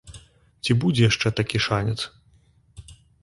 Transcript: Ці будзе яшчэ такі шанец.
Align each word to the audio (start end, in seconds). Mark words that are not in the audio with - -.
Ці 0.63 0.71
будзе 0.83 1.01
яшчэ 1.09 1.27
такі 1.41 1.57
шанец. 1.67 1.97